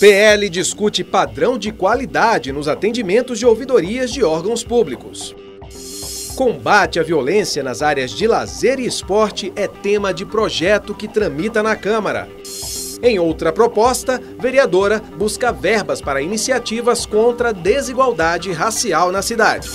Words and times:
PL 0.00 0.48
discute 0.48 1.04
padrão 1.04 1.58
de 1.58 1.70
qualidade 1.70 2.52
nos 2.52 2.68
atendimentos 2.68 3.38
de 3.38 3.44
ouvidorias 3.44 4.10
de 4.10 4.24
órgãos 4.24 4.64
públicos. 4.64 5.36
Combate 6.34 6.98
à 6.98 7.02
violência 7.02 7.62
nas 7.62 7.82
áreas 7.82 8.10
de 8.10 8.26
lazer 8.26 8.80
e 8.80 8.86
esporte 8.86 9.52
é 9.54 9.68
tema 9.68 10.14
de 10.14 10.24
projeto 10.24 10.94
que 10.94 11.06
tramita 11.06 11.62
na 11.62 11.76
Câmara. 11.76 12.30
Em 13.02 13.18
outra 13.18 13.52
proposta, 13.52 14.18
vereadora 14.38 15.02
busca 15.18 15.52
verbas 15.52 16.00
para 16.00 16.22
iniciativas 16.22 17.04
contra 17.04 17.50
a 17.50 17.52
desigualdade 17.52 18.50
racial 18.52 19.12
na 19.12 19.20
cidade. 19.20 19.68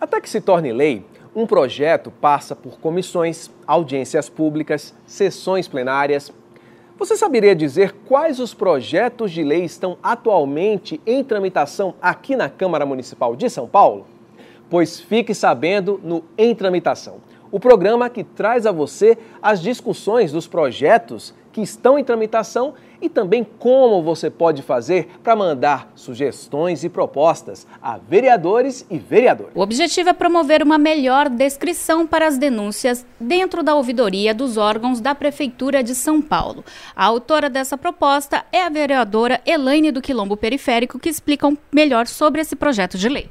Até 0.00 0.20
que 0.20 0.28
se 0.28 0.40
torne 0.40 0.72
lei, 0.72 1.06
um 1.34 1.46
projeto 1.46 2.10
passa 2.10 2.54
por 2.54 2.78
comissões, 2.78 3.50
audiências 3.66 4.28
públicas, 4.28 4.94
sessões 5.06 5.66
plenárias. 5.66 6.32
Você 6.98 7.16
saberia 7.16 7.54
dizer 7.54 7.94
quais 8.06 8.38
os 8.38 8.52
projetos 8.52 9.32
de 9.32 9.42
lei 9.42 9.64
estão 9.64 9.96
atualmente 10.02 11.00
em 11.06 11.24
tramitação 11.24 11.94
aqui 12.02 12.36
na 12.36 12.50
Câmara 12.50 12.84
Municipal 12.84 13.34
de 13.34 13.48
São 13.48 13.66
Paulo? 13.66 14.06
Pois 14.68 15.00
fique 15.00 15.34
sabendo 15.34 16.00
no 16.02 16.22
Em 16.36 16.54
Tramitação, 16.54 17.16
o 17.50 17.58
programa 17.58 18.08
que 18.08 18.24
traz 18.24 18.66
a 18.66 18.72
você 18.72 19.18
as 19.42 19.60
discussões 19.60 20.32
dos 20.32 20.46
projetos 20.46 21.34
que 21.52 21.60
estão 21.60 21.98
em 21.98 22.04
tramitação 22.04 22.74
e 23.00 23.08
também 23.08 23.44
como 23.58 24.02
você 24.02 24.30
pode 24.30 24.62
fazer 24.62 25.08
para 25.22 25.34
mandar 25.34 25.90
sugestões 25.94 26.84
e 26.84 26.88
propostas 26.88 27.66
a 27.82 27.98
vereadores 27.98 28.86
e 28.88 28.96
vereadoras. 28.96 29.52
O 29.54 29.60
objetivo 29.60 30.08
é 30.08 30.12
promover 30.12 30.62
uma 30.62 30.78
melhor 30.78 31.28
descrição 31.28 32.06
para 32.06 32.26
as 32.26 32.38
denúncias 32.38 33.04
dentro 33.18 33.62
da 33.62 33.74
ouvidoria 33.74 34.32
dos 34.32 34.56
órgãos 34.56 35.00
da 35.00 35.14
Prefeitura 35.14 35.82
de 35.82 35.94
São 35.94 36.22
Paulo. 36.22 36.64
A 36.94 37.04
autora 37.04 37.50
dessa 37.50 37.76
proposta 37.76 38.44
é 38.52 38.62
a 38.62 38.68
vereadora 38.68 39.40
Elaine 39.44 39.90
do 39.90 40.00
Quilombo 40.00 40.36
Periférico, 40.36 40.98
que 40.98 41.08
explica 41.08 41.52
melhor 41.72 42.06
sobre 42.06 42.40
esse 42.40 42.54
projeto 42.54 42.96
de 42.96 43.08
lei. 43.08 43.28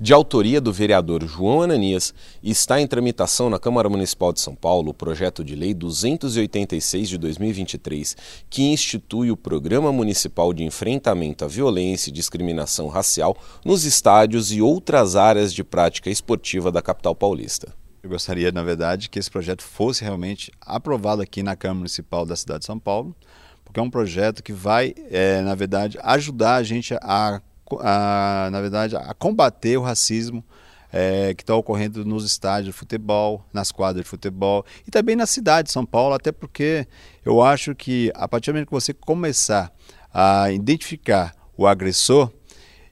de 0.00 0.14
autoria 0.14 0.62
do 0.62 0.72
vereador 0.72 1.26
João 1.26 1.60
Ananias, 1.60 2.14
está 2.42 2.80
em 2.80 2.86
tramitação 2.86 3.50
na 3.50 3.58
Câmara 3.58 3.86
Municipal 3.86 4.32
de 4.32 4.40
São 4.40 4.54
Paulo 4.54 4.92
o 4.92 4.94
projeto 4.94 5.44
de 5.44 5.54
lei 5.54 5.74
286 5.74 7.06
de 7.06 7.18
2023, 7.18 8.16
que 8.48 8.62
institui 8.62 9.30
o 9.30 9.36
Programa 9.36 9.92
Municipal 9.92 10.54
de 10.54 10.64
Enfrentamento 10.64 11.44
à 11.44 11.48
Violência 11.48 12.08
e 12.08 12.14
Discriminação 12.14 12.88
Racial 12.88 13.36
nos 13.62 13.84
estádios 13.84 14.50
e 14.50 14.62
outras 14.62 15.16
áreas 15.16 15.52
de 15.52 15.62
prática 15.62 16.08
esportiva 16.08 16.72
da 16.72 16.80
capital 16.80 17.14
paulista. 17.14 17.74
Eu 18.02 18.08
gostaria, 18.08 18.50
na 18.50 18.62
verdade, 18.62 19.10
que 19.10 19.18
esse 19.18 19.30
projeto 19.30 19.62
fosse 19.62 20.02
realmente 20.02 20.50
aprovado 20.62 21.20
aqui 21.20 21.42
na 21.42 21.54
Câmara 21.54 21.80
Municipal 21.80 22.24
da 22.24 22.34
cidade 22.34 22.60
de 22.60 22.66
São 22.66 22.78
Paulo, 22.78 23.14
porque 23.62 23.78
é 23.78 23.82
um 23.82 23.90
projeto 23.90 24.42
que 24.42 24.54
vai, 24.54 24.94
é, 25.10 25.42
na 25.42 25.54
verdade, 25.54 25.98
ajudar 26.02 26.54
a 26.54 26.62
gente 26.62 26.94
a 26.94 27.42
a, 27.80 28.48
na 28.50 28.60
verdade, 28.60 28.96
a 28.96 29.14
combater 29.14 29.76
o 29.76 29.82
racismo 29.82 30.44
é, 30.92 31.34
que 31.34 31.42
está 31.42 31.54
ocorrendo 31.54 32.04
nos 32.04 32.24
estádios 32.24 32.66
de 32.66 32.78
futebol, 32.78 33.44
nas 33.52 33.70
quadras 33.70 34.04
de 34.04 34.08
futebol 34.08 34.64
e 34.86 34.90
também 34.90 35.14
na 35.14 35.26
cidade 35.26 35.66
de 35.66 35.72
São 35.72 35.86
Paulo, 35.86 36.14
até 36.14 36.32
porque 36.32 36.86
eu 37.24 37.42
acho 37.42 37.74
que 37.74 38.10
a 38.14 38.26
partir 38.26 38.50
do 38.50 38.54
momento 38.54 38.68
que 38.68 38.72
você 38.72 38.92
começar 38.92 39.72
a 40.12 40.50
identificar 40.50 41.34
o 41.56 41.66
agressor 41.66 42.30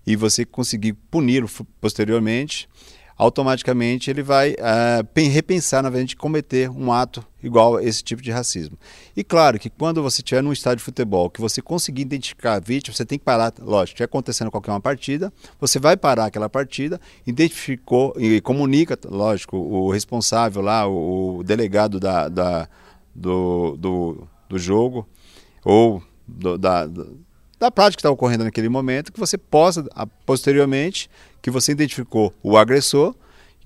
e 0.07 0.15
você 0.17 0.45
conseguir 0.45 0.93
puni-lo 0.93 1.49
posteriormente, 1.81 2.69
automaticamente 3.19 4.09
ele 4.09 4.23
vai 4.23 4.53
uh, 4.53 5.29
repensar, 5.29 5.83
na 5.83 5.91
verdade, 5.91 6.15
cometer 6.15 6.71
um 6.71 6.93
ato 6.93 7.27
igual 7.43 7.77
a 7.77 7.83
esse 7.83 8.03
tipo 8.03 8.23
de 8.23 8.31
racismo. 8.31 8.79
E 9.17 9.25
claro 9.25 9.59
que 9.59 9.69
quando 9.69 10.01
você 10.01 10.21
estiver 10.21 10.41
num 10.41 10.53
estádio 10.53 10.79
de 10.79 10.85
futebol, 10.85 11.29
que 11.29 11.41
você 11.41 11.61
conseguir 11.61 12.03
identificar 12.03 12.55
a 12.55 12.61
vítima, 12.61 12.95
você 12.95 13.05
tem 13.05 13.19
que 13.19 13.25
parar, 13.25 13.53
lógico, 13.59 13.95
estiver 13.95 14.05
acontecendo 14.05 14.53
qualquer 14.53 14.71
uma 14.71 14.81
partida, 14.81 15.33
você 15.61 15.81
vai 15.81 15.97
parar 15.97 16.27
aquela 16.27 16.49
partida, 16.49 17.01
identificou 17.27 18.15
e 18.17 18.41
comunica, 18.41 18.97
lógico, 19.07 19.57
o 19.57 19.91
responsável 19.91 20.63
lá, 20.63 20.87
o, 20.87 21.39
o 21.39 21.43
delegado 21.43 21.99
da, 21.99 22.29
da 22.29 22.69
do, 23.13 23.77
do, 23.77 24.29
do 24.49 24.59
jogo, 24.59 25.09
ou 25.65 26.01
do, 26.25 26.57
da, 26.57 26.89
da 27.59 27.71
prática 27.71 27.97
que 27.97 28.01
está 28.01 28.11
ocorrendo 28.11 28.45
naquele 28.45 28.69
momento, 28.69 29.13
que 29.13 29.19
você 29.19 29.37
possa, 29.37 29.85
posteriormente, 30.25 31.11
que 31.43 31.51
você 31.51 31.73
identificou 31.73 32.33
o 32.43 32.57
agressor, 32.57 33.15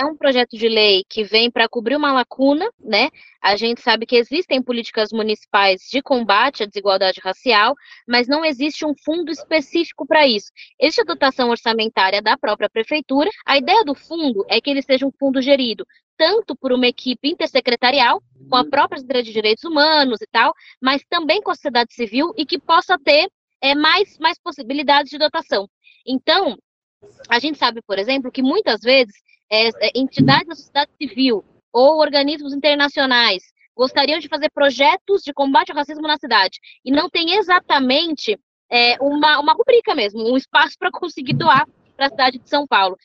é 0.00 0.04
um 0.04 0.16
projeto 0.16 0.56
de 0.56 0.66
lei 0.66 1.04
que 1.06 1.22
vem 1.22 1.50
para 1.50 1.68
cobrir 1.68 1.94
uma 1.94 2.10
lacuna, 2.10 2.66
né? 2.80 3.10
A 3.42 3.54
gente 3.54 3.82
sabe 3.82 4.06
que 4.06 4.16
existem 4.16 4.62
políticas 4.62 5.10
municipais 5.12 5.82
de 5.90 6.00
combate 6.00 6.62
à 6.62 6.66
desigualdade 6.66 7.20
racial, 7.22 7.74
mas 8.08 8.26
não 8.26 8.42
existe 8.42 8.86
um 8.86 8.94
fundo 9.04 9.30
específico 9.30 10.06
para 10.06 10.26
isso. 10.26 10.50
Existe 10.80 11.02
a 11.02 11.04
dotação 11.04 11.50
orçamentária 11.50 12.22
da 12.22 12.36
própria 12.38 12.70
prefeitura. 12.70 13.28
A 13.44 13.58
ideia 13.58 13.84
do 13.84 13.94
fundo 13.94 14.42
é 14.48 14.58
que 14.58 14.70
ele 14.70 14.80
seja 14.80 15.06
um 15.06 15.12
fundo 15.18 15.42
gerido 15.42 15.84
tanto 16.16 16.54
por 16.54 16.70
uma 16.70 16.86
equipe 16.86 17.30
intersecretarial, 17.30 18.22
com 18.50 18.56
a 18.56 18.64
própria 18.68 18.98
Secretaria 18.98 19.22
de 19.22 19.32
Direitos 19.32 19.64
Humanos 19.64 20.20
e 20.20 20.26
tal, 20.30 20.52
mas 20.78 21.02
também 21.08 21.40
com 21.40 21.50
a 21.50 21.54
sociedade 21.54 21.94
civil 21.94 22.34
e 22.36 22.44
que 22.44 22.58
possa 22.58 22.98
ter 22.98 23.26
é, 23.58 23.74
mais, 23.74 24.18
mais 24.18 24.38
possibilidades 24.38 25.10
de 25.10 25.16
dotação. 25.16 25.66
Então, 26.06 26.58
a 27.26 27.38
gente 27.38 27.56
sabe, 27.56 27.80
por 27.86 27.98
exemplo, 27.98 28.30
que 28.30 28.42
muitas 28.42 28.82
vezes 28.82 29.14
é, 29.50 29.70
entidades 29.94 30.46
da 30.46 30.54
sociedade 30.54 30.90
civil 31.00 31.44
ou 31.72 31.98
organismos 31.98 32.52
internacionais 32.52 33.42
gostariam 33.76 34.18
de 34.18 34.28
fazer 34.28 34.50
projetos 34.50 35.22
de 35.22 35.32
combate 35.32 35.70
ao 35.70 35.76
racismo 35.76 36.06
na 36.06 36.18
cidade 36.18 36.58
e 36.84 36.90
não 36.90 37.08
tem 37.08 37.34
exatamente 37.34 38.38
é, 38.70 38.96
uma, 39.00 39.40
uma 39.40 39.52
rubrica 39.52 39.94
mesmo, 39.94 40.30
um 40.30 40.36
espaço 40.36 40.76
para 40.78 40.90
conseguir 40.90 41.34
doar 41.34 41.66
para 41.96 42.06
a 42.06 42.10
cidade 42.10 42.38
de 42.38 42.48
São 42.48 42.66
Paulo. 42.66 42.96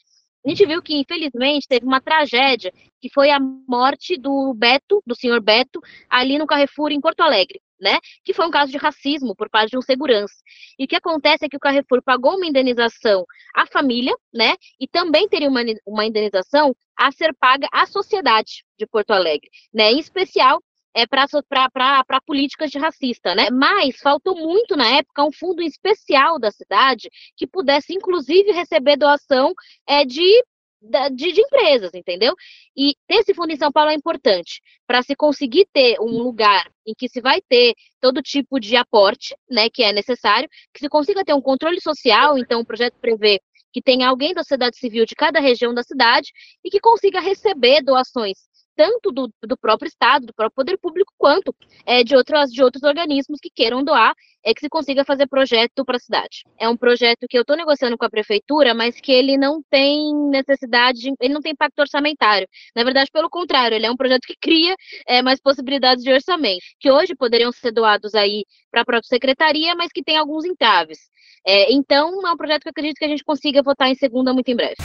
A 0.45 0.49
gente 0.49 0.65
viu 0.65 0.79
que, 0.79 0.95
infelizmente, 0.95 1.67
teve 1.67 1.85
uma 1.87 1.99
tragédia, 1.99 2.71
que 3.01 3.09
foi 3.09 3.31
a 3.31 3.39
morte 3.39 4.15
do 4.15 4.53
Beto, 4.53 5.01
do 5.05 5.15
senhor 5.15 5.41
Beto, 5.41 5.81
ali 6.07 6.37
no 6.37 6.45
Carrefour, 6.45 6.91
em 6.91 7.01
Porto 7.01 7.21
Alegre. 7.21 7.59
Né? 7.79 7.99
Que 8.23 8.33
foi 8.33 8.45
um 8.45 8.51
caso 8.51 8.71
de 8.71 8.77
racismo 8.77 9.35
por 9.35 9.49
parte 9.49 9.71
de 9.71 9.77
um 9.77 9.81
segurança. 9.81 10.35
E 10.77 10.85
o 10.85 10.87
que 10.87 10.95
acontece 10.95 11.45
é 11.45 11.49
que 11.49 11.57
o 11.57 11.59
Carrefour 11.59 12.01
pagou 12.03 12.35
uma 12.35 12.45
indenização 12.45 13.25
à 13.53 13.65
família, 13.65 14.15
né? 14.33 14.55
E 14.79 14.87
também 14.87 15.27
teria 15.27 15.49
uma, 15.49 15.61
uma 15.85 16.05
indenização 16.05 16.75
a 16.97 17.11
ser 17.11 17.33
paga 17.39 17.67
à 17.71 17.85
sociedade 17.85 18.63
de 18.77 18.85
Porto 18.85 19.11
Alegre, 19.11 19.49
né? 19.73 19.91
Em 19.91 19.99
especial 19.99 20.61
é, 20.95 21.05
para 21.05 22.21
políticas 22.25 22.71
de 22.71 22.79
racista, 22.79 23.35
né? 23.35 23.49
Mas 23.51 23.97
faltou 23.97 24.35
muito 24.35 24.77
na 24.77 24.87
época 24.97 25.25
um 25.25 25.31
fundo 25.31 25.61
especial 25.61 26.39
da 26.39 26.51
cidade 26.51 27.09
que 27.35 27.45
pudesse, 27.45 27.93
inclusive, 27.93 28.51
receber 28.53 28.95
doação 28.95 29.53
é, 29.85 30.05
de 30.05 30.43
de, 30.81 31.31
de, 31.31 31.41
empresas, 31.41 31.93
entendeu? 31.93 32.35
E 32.75 32.95
ter 33.07 33.15
esse 33.15 33.33
fundo 33.33 33.51
em 33.51 33.57
São 33.57 33.71
Paulo 33.71 33.91
é 33.91 33.93
importante 33.93 34.61
para 34.85 35.01
se 35.01 35.15
conseguir 35.15 35.67
ter 35.73 35.99
um 35.99 36.21
lugar 36.21 36.69
em 36.85 36.93
que 36.93 37.09
se 37.09 37.21
vai 37.21 37.41
ter 37.41 37.73
todo 37.99 38.21
tipo 38.21 38.59
de 38.59 38.75
aporte, 38.75 39.35
né, 39.49 39.69
que 39.69 39.83
é 39.83 39.91
necessário, 39.91 40.49
que 40.73 40.79
se 40.79 40.89
consiga 40.89 41.25
ter 41.25 41.33
um 41.33 41.41
controle 41.41 41.81
social, 41.81 42.37
então 42.37 42.61
o 42.61 42.65
projeto 42.65 42.95
prevê 42.99 43.41
que 43.73 43.81
tenha 43.81 44.07
alguém 44.07 44.33
da 44.33 44.41
sociedade 44.41 44.77
civil 44.77 45.05
de 45.05 45.15
cada 45.15 45.39
região 45.39 45.73
da 45.73 45.83
cidade 45.83 46.31
e 46.63 46.69
que 46.69 46.79
consiga 46.79 47.19
receber 47.19 47.81
doações 47.81 48.37
tanto 48.75 49.11
do, 49.11 49.31
do 49.43 49.57
próprio 49.57 49.87
Estado, 49.87 50.27
do 50.27 50.33
próprio 50.33 50.55
poder 50.55 50.77
público, 50.77 51.13
quanto 51.17 51.55
é, 51.85 52.03
de, 52.03 52.15
outras, 52.15 52.51
de 52.51 52.63
outros 52.63 52.83
organismos 52.83 53.39
que 53.41 53.49
queiram 53.49 53.83
doar, 53.83 54.13
é 54.43 54.53
que 54.53 54.61
se 54.61 54.69
consiga 54.69 55.03
fazer 55.03 55.27
projeto 55.27 55.83
para 55.83 55.97
a 55.97 55.99
cidade. 55.99 56.43
É 56.59 56.69
um 56.69 56.77
projeto 56.77 57.25
que 57.27 57.37
eu 57.37 57.41
estou 57.41 57.57
negociando 57.57 57.97
com 57.97 58.05
a 58.05 58.09
prefeitura, 58.09 58.73
mas 58.75 58.99
que 58.99 59.11
ele 59.11 59.37
não 59.37 59.61
tem 59.69 60.13
necessidade, 60.29 60.99
de, 60.99 61.13
ele 61.19 61.33
não 61.33 61.41
tem 61.41 61.53
impacto 61.53 61.79
orçamentário. 61.79 62.47
Na 62.75 62.83
verdade, 62.83 63.09
pelo 63.11 63.29
contrário, 63.29 63.75
ele 63.75 63.87
é 63.87 63.91
um 63.91 63.97
projeto 63.97 64.27
que 64.27 64.35
cria 64.39 64.75
é, 65.07 65.21
mais 65.21 65.41
possibilidades 65.41 66.03
de 66.03 66.13
orçamento, 66.13 66.63
que 66.79 66.91
hoje 66.91 67.15
poderiam 67.15 67.51
ser 67.51 67.71
doados 67.71 68.13
aí 68.13 68.45
para 68.71 68.81
a 68.81 68.85
própria 68.85 69.07
secretaria, 69.07 69.73
mas 69.75 69.91
que 69.91 70.03
tem 70.03 70.17
alguns 70.17 70.45
entraves. 70.45 70.99
É, 71.47 71.71
então, 71.71 72.25
é 72.25 72.31
um 72.31 72.37
projeto 72.37 72.63
que 72.63 72.69
eu 72.69 72.71
acredito 72.71 72.97
que 72.97 73.05
a 73.05 73.09
gente 73.09 73.23
consiga 73.23 73.63
votar 73.63 73.89
em 73.89 73.95
segunda 73.95 74.33
muito 74.33 74.49
em 74.49 74.55
breve. 74.55 74.75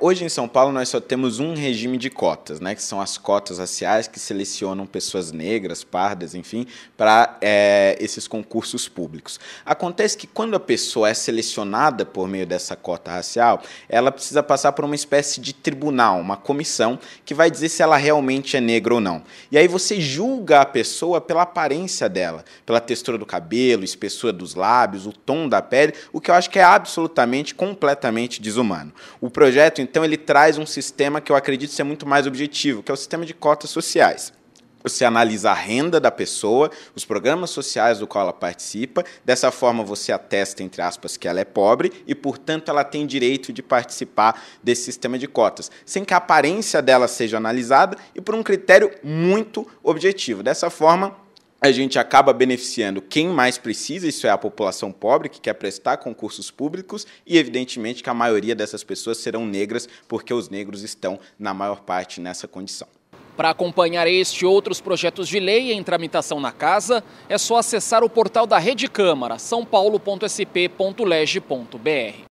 Hoje 0.00 0.24
em 0.24 0.28
São 0.28 0.46
Paulo 0.46 0.70
nós 0.70 0.88
só 0.88 1.00
temos 1.00 1.40
um 1.40 1.54
regime 1.54 1.98
de 1.98 2.08
cotas, 2.08 2.60
né, 2.60 2.72
que 2.72 2.82
são 2.82 3.00
as 3.00 3.18
cotas 3.18 3.58
raciais 3.58 4.06
que 4.06 4.20
selecionam 4.20 4.86
pessoas 4.86 5.32
negras, 5.32 5.82
pardas, 5.82 6.36
enfim, 6.36 6.66
para 6.96 7.36
é, 7.40 7.96
esses 7.98 8.28
concursos 8.28 8.88
públicos. 8.88 9.40
Acontece 9.66 10.16
que 10.16 10.28
quando 10.28 10.54
a 10.54 10.60
pessoa 10.60 11.08
é 11.08 11.14
selecionada 11.14 12.06
por 12.06 12.28
meio 12.28 12.46
dessa 12.46 12.76
cota 12.76 13.10
racial, 13.10 13.60
ela 13.88 14.12
precisa 14.12 14.40
passar 14.40 14.70
por 14.70 14.84
uma 14.84 14.94
espécie 14.94 15.40
de 15.40 15.52
tribunal, 15.52 16.20
uma 16.20 16.36
comissão 16.36 16.96
que 17.24 17.34
vai 17.34 17.50
dizer 17.50 17.68
se 17.68 17.82
ela 17.82 17.96
realmente 17.96 18.56
é 18.56 18.60
negra 18.60 18.94
ou 18.94 19.00
não. 19.00 19.24
E 19.50 19.58
aí 19.58 19.66
você 19.66 20.00
julga 20.00 20.60
a 20.60 20.66
pessoa 20.66 21.20
pela 21.20 21.42
aparência 21.42 22.08
dela, 22.08 22.44
pela 22.64 22.80
textura 22.80 23.18
do 23.18 23.26
cabelo, 23.26 23.82
espessura 23.82 24.32
dos 24.32 24.54
lábios, 24.54 25.06
o 25.06 25.12
tom 25.12 25.48
da 25.48 25.60
pele, 25.60 25.94
o 26.12 26.20
que 26.20 26.30
eu 26.30 26.36
acho 26.36 26.50
que 26.50 26.60
é 26.60 26.64
absolutamente, 26.64 27.52
completamente 27.52 28.40
desumano. 28.40 28.92
O 29.20 29.28
projeto 29.28 29.87
então 29.88 30.04
ele 30.04 30.16
traz 30.16 30.58
um 30.58 30.66
sistema 30.66 31.20
que 31.20 31.32
eu 31.32 31.36
acredito 31.36 31.72
ser 31.72 31.84
muito 31.84 32.06
mais 32.06 32.26
objetivo, 32.26 32.82
que 32.82 32.90
é 32.90 32.94
o 32.94 32.96
sistema 32.96 33.24
de 33.24 33.32
cotas 33.32 33.70
sociais. 33.70 34.32
Você 34.82 35.04
analisa 35.04 35.50
a 35.50 35.54
renda 35.54 35.98
da 35.98 36.10
pessoa, 36.10 36.70
os 36.94 37.04
programas 37.04 37.50
sociais 37.50 37.98
do 37.98 38.06
qual 38.06 38.22
ela 38.22 38.32
participa, 38.32 39.04
dessa 39.24 39.50
forma 39.50 39.82
você 39.82 40.12
atesta, 40.12 40.62
entre 40.62 40.80
aspas, 40.80 41.16
que 41.16 41.26
ela 41.26 41.40
é 41.40 41.44
pobre 41.44 42.04
e, 42.06 42.14
portanto, 42.14 42.70
ela 42.70 42.84
tem 42.84 43.04
direito 43.06 43.52
de 43.52 43.62
participar 43.62 44.40
desse 44.62 44.84
sistema 44.84 45.18
de 45.18 45.26
cotas, 45.26 45.70
sem 45.84 46.04
que 46.04 46.14
a 46.14 46.18
aparência 46.18 46.80
dela 46.80 47.08
seja 47.08 47.36
analisada 47.38 47.96
e 48.14 48.20
por 48.20 48.34
um 48.34 48.42
critério 48.42 48.90
muito 49.02 49.66
objetivo. 49.82 50.44
Dessa 50.44 50.70
forma, 50.70 51.16
a 51.60 51.72
gente 51.72 51.98
acaba 51.98 52.32
beneficiando 52.32 53.02
quem 53.02 53.28
mais 53.28 53.58
precisa, 53.58 54.06
isso 54.06 54.26
é 54.26 54.30
a 54.30 54.38
população 54.38 54.92
pobre 54.92 55.28
que 55.28 55.40
quer 55.40 55.54
prestar 55.54 55.96
concursos 55.96 56.50
públicos, 56.50 57.06
e 57.26 57.36
evidentemente 57.36 58.02
que 58.02 58.10
a 58.10 58.14
maioria 58.14 58.54
dessas 58.54 58.84
pessoas 58.84 59.18
serão 59.18 59.44
negras, 59.44 59.88
porque 60.06 60.32
os 60.32 60.48
negros 60.48 60.82
estão, 60.82 61.18
na 61.38 61.52
maior 61.52 61.80
parte, 61.80 62.20
nessa 62.20 62.46
condição. 62.46 62.86
Para 63.36 63.50
acompanhar 63.50 64.08
este 64.08 64.42
e 64.42 64.46
outros 64.46 64.80
projetos 64.80 65.28
de 65.28 65.38
lei 65.38 65.72
em 65.72 65.82
tramitação 65.82 66.40
na 66.40 66.50
casa, 66.50 67.04
é 67.28 67.38
só 67.38 67.58
acessar 67.58 68.02
o 68.02 68.10
portal 68.10 68.46
da 68.46 68.58
Rede 68.58 68.88
Câmara, 68.88 69.38
sãopaulo.sp.lege.br. 69.38 72.27